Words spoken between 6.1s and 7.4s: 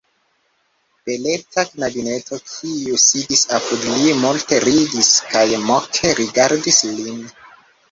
rigardis lin.